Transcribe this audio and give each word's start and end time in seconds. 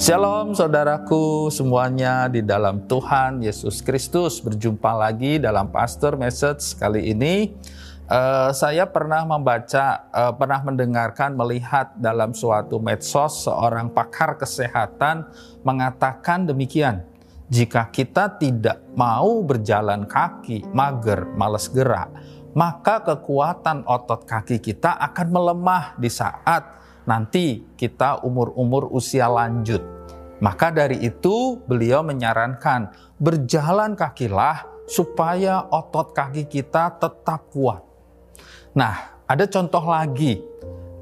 Shalom 0.00 0.56
saudaraku 0.56 1.52
semuanya 1.52 2.24
di 2.24 2.40
dalam 2.40 2.88
Tuhan 2.88 3.44
Yesus 3.44 3.84
Kristus. 3.84 4.40
Berjumpa 4.40 4.96
lagi 4.96 5.36
dalam 5.36 5.68
Pastor 5.68 6.16
Message 6.16 6.72
kali 6.80 7.12
ini. 7.12 7.52
Uh, 8.08 8.48
Saya 8.56 8.88
pernah 8.88 9.28
membaca, 9.28 10.08
uh, 10.08 10.32
pernah 10.32 10.64
mendengarkan, 10.64 11.36
melihat 11.36 11.92
dalam 12.00 12.32
suatu 12.32 12.80
medsos 12.80 13.44
Seorang 13.44 13.92
pakar 13.92 14.40
kesehatan 14.40 15.28
mengatakan 15.68 16.48
demikian 16.48 17.04
Jika 17.52 17.92
kita 17.92 18.40
tidak 18.40 18.80
mau 18.96 19.44
berjalan 19.44 20.08
kaki, 20.08 20.64
mager, 20.72 21.28
males 21.36 21.68
gerak 21.68 22.08
Maka 22.56 23.04
kekuatan 23.04 23.84
otot 23.84 24.24
kaki 24.24 24.64
kita 24.64 24.96
akan 24.96 25.28
melemah 25.28 25.92
di 26.00 26.08
saat 26.08 26.80
nanti 27.08 27.64
kita 27.76 28.24
umur-umur 28.24 28.90
usia 28.92 29.28
lanjut. 29.30 29.80
Maka 30.40 30.72
dari 30.72 31.04
itu 31.04 31.60
beliau 31.68 32.00
menyarankan 32.00 32.96
berjalan 33.20 33.92
kakilah 33.92 34.64
supaya 34.88 35.68
otot 35.68 36.16
kaki 36.16 36.48
kita 36.48 36.96
tetap 36.96 37.52
kuat. 37.52 37.84
Nah, 38.72 39.20
ada 39.28 39.44
contoh 39.44 39.84
lagi. 39.84 40.40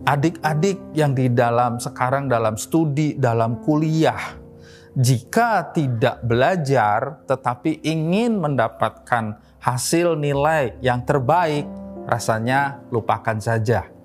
Adik-adik 0.00 0.96
yang 0.96 1.12
di 1.12 1.28
dalam 1.30 1.76
sekarang 1.76 2.26
dalam 2.26 2.56
studi, 2.56 3.14
dalam 3.20 3.60
kuliah, 3.60 4.40
jika 4.96 5.70
tidak 5.76 6.24
belajar 6.24 7.20
tetapi 7.28 7.84
ingin 7.84 8.40
mendapatkan 8.40 9.38
hasil 9.60 10.16
nilai 10.16 10.80
yang 10.80 11.04
terbaik, 11.04 11.68
rasanya 12.08 12.80
lupakan 12.88 13.36
saja 13.38 13.99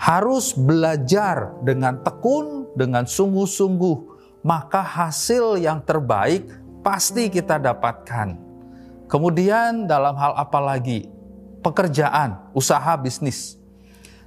harus 0.00 0.56
belajar 0.56 1.60
dengan 1.60 2.00
tekun, 2.00 2.72
dengan 2.72 3.04
sungguh-sungguh, 3.04 3.96
maka 4.40 4.80
hasil 4.80 5.60
yang 5.60 5.84
terbaik 5.84 6.48
pasti 6.80 7.28
kita 7.28 7.60
dapatkan. 7.60 8.32
Kemudian, 9.12 9.84
dalam 9.84 10.16
hal 10.16 10.32
apa 10.40 10.56
lagi? 10.56 11.04
Pekerjaan, 11.60 12.48
usaha 12.56 12.96
bisnis. 12.96 13.60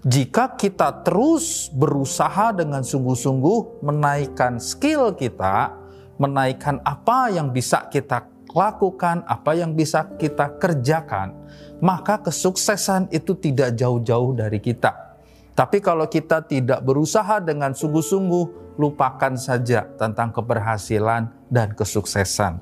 Jika 0.05 0.53
kita 0.53 1.01
terus 1.01 1.73
berusaha 1.73 2.53
dengan 2.53 2.85
sungguh-sungguh 2.85 3.81
menaikkan 3.81 4.61
skill 4.61 5.17
kita, 5.17 5.73
menaikkan 6.21 6.85
apa 6.85 7.33
yang 7.33 7.49
bisa 7.49 7.89
kita 7.89 8.29
lakukan, 8.53 9.25
apa 9.25 9.57
yang 9.57 9.73
bisa 9.73 10.05
kita 10.21 10.53
kerjakan, 10.61 11.33
maka 11.81 12.21
kesuksesan 12.21 13.09
itu 13.09 13.33
tidak 13.33 13.73
jauh-jauh 13.73 14.37
dari 14.37 14.61
kita 14.61 15.12
tapi 15.53 15.77
kalau 15.85 16.09
kita 16.09 16.41
tidak 16.41 16.81
berusaha 16.81 17.37
dengan 17.37 17.77
sungguh-sungguh, 17.77 18.77
lupakan 18.81 19.37
saja 19.37 19.85
tentang 20.01 20.33
keberhasilan 20.33 21.29
dan 21.53 21.77
kesuksesan. 21.77 22.57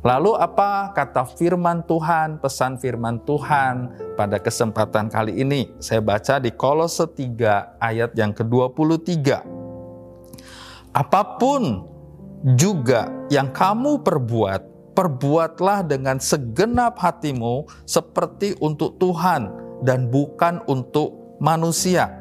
Lalu 0.00 0.32
apa 0.40 0.96
kata 0.96 1.28
firman 1.28 1.84
Tuhan, 1.84 2.40
pesan 2.40 2.80
firman 2.80 3.20
Tuhan 3.28 3.92
pada 4.16 4.40
kesempatan 4.40 5.12
kali 5.12 5.44
ini? 5.44 5.68
Saya 5.76 6.00
baca 6.00 6.40
di 6.40 6.48
Kolose 6.56 7.04
3 7.04 7.76
ayat 7.76 8.16
yang 8.16 8.32
ke-23. 8.32 9.44
Apa 10.96 11.36
pun 11.36 11.84
juga 12.56 13.12
yang 13.28 13.52
kamu 13.52 14.00
perbuat, 14.00 14.96
perbuatlah 14.96 15.84
dengan 15.84 16.16
segenap 16.16 16.96
hatimu 16.96 17.68
seperti 17.84 18.56
untuk 18.64 18.96
Tuhan 18.96 19.52
dan 19.84 20.08
bukan 20.08 20.64
untuk 20.64 21.36
manusia 21.44 22.19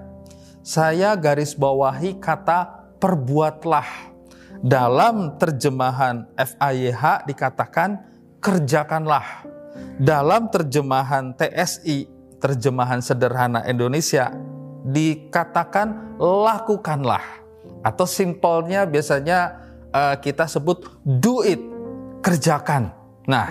saya 0.70 1.18
garis 1.18 1.58
bawahi 1.58 2.22
kata 2.22 2.94
perbuatlah. 3.02 4.14
Dalam 4.62 5.40
terjemahan 5.42 6.30
FAYH 6.38 7.26
dikatakan 7.26 7.98
kerjakanlah. 8.38 9.50
Dalam 9.98 10.54
terjemahan 10.54 11.34
TSI, 11.34 12.06
terjemahan 12.38 13.02
sederhana 13.02 13.66
Indonesia, 13.66 14.30
dikatakan 14.86 16.20
lakukanlah. 16.22 17.24
Atau 17.82 18.06
simpelnya 18.06 18.86
biasanya 18.86 19.58
uh, 19.90 20.16
kita 20.22 20.46
sebut 20.46 20.86
do 21.02 21.42
it, 21.42 21.64
kerjakan. 22.22 22.94
Nah, 23.26 23.48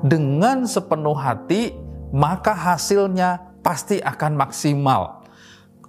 dengan 0.00 0.64
sepenuh 0.64 1.18
hati, 1.18 1.74
maka 2.14 2.54
hasilnya 2.54 3.60
pasti 3.60 3.98
akan 3.98 4.38
maksimal 4.38 5.21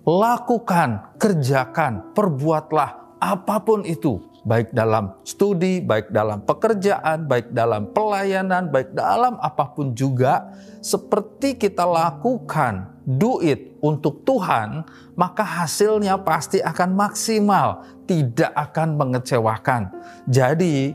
lakukan, 0.03 1.15
kerjakan, 1.15 2.11
perbuatlah 2.11 3.19
apa 3.23 3.55
pun 3.63 3.87
itu, 3.87 4.19
baik 4.43 4.75
dalam 4.75 5.15
studi, 5.23 5.79
baik 5.79 6.11
dalam 6.11 6.43
pekerjaan, 6.43 7.23
baik 7.23 7.55
dalam 7.55 7.87
pelayanan, 7.95 8.67
baik 8.67 8.91
dalam 8.91 9.39
apa 9.39 9.71
pun 9.71 9.95
juga, 9.95 10.51
seperti 10.83 11.55
kita 11.55 11.87
lakukan, 11.87 12.99
do 13.07 13.39
it 13.39 13.79
untuk 13.79 14.27
Tuhan, 14.27 14.83
maka 15.15 15.43
hasilnya 15.63 16.19
pasti 16.19 16.59
akan 16.59 16.89
maksimal, 16.91 17.87
tidak 18.03 18.51
akan 18.51 18.99
mengecewakan. 18.99 19.87
Jadi, 20.27 20.91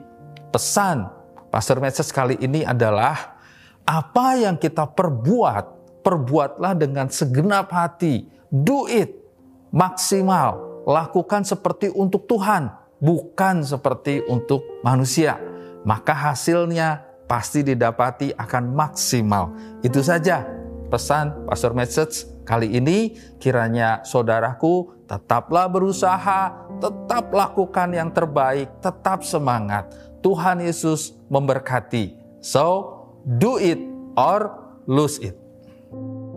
pesan 0.53 1.09
Pastor 1.49 1.81
Message 1.81 2.13
kali 2.13 2.37
ini 2.45 2.61
adalah 2.61 3.41
apa 3.89 4.37
yang 4.37 4.61
kita 4.61 4.85
perbuat, 4.85 5.78
perbuatlah 6.03 6.75
dengan 6.79 7.11
segenap 7.11 7.71
hati, 7.73 8.27
Do 8.49 8.89
it 8.89 9.13
maksimal. 9.73 10.81
Lakukan 10.89 11.45
seperti 11.45 11.93
untuk 11.93 12.25
Tuhan, 12.25 12.73
bukan 12.97 13.61
seperti 13.61 14.25
untuk 14.25 14.65
manusia. 14.81 15.37
Maka 15.85 16.17
hasilnya 16.17 17.05
pasti 17.29 17.61
didapati 17.61 18.33
akan 18.33 18.73
maksimal. 18.73 19.53
Itu 19.85 20.01
saja 20.01 20.49
pesan 20.89 21.45
Pastor 21.45 21.77
Message 21.77 22.25
kali 22.49 22.73
ini. 22.73 23.13
Kiranya 23.37 24.01
saudaraku 24.01 25.05
tetaplah 25.05 25.69
berusaha, 25.69 26.73
tetap 26.81 27.29
lakukan 27.37 27.93
yang 27.93 28.09
terbaik, 28.09 28.81
tetap 28.81 29.21
semangat. 29.29 29.93
Tuhan 30.25 30.65
Yesus 30.65 31.15
memberkati. 31.29 32.17
So, 32.41 32.97
do 33.25 33.61
it 33.61 33.79
or 34.17 34.57
lose 34.89 35.21
it. 35.21 35.48
you 35.91 36.28